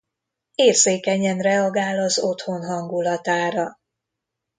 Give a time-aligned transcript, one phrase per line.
[0.55, 3.79] Érzékenyen reagál az otthon hangulatára.